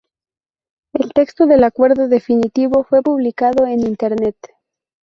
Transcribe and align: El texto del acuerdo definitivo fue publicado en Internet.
El 0.93 1.13
texto 1.13 1.45
del 1.45 1.63
acuerdo 1.63 2.07
definitivo 2.07 2.83
fue 2.83 3.03
publicado 3.03 3.67
en 3.67 3.81
Internet. 3.85 4.35